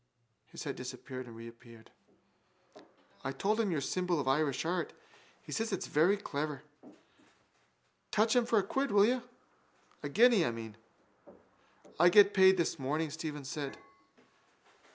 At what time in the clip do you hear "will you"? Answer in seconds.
8.89-9.21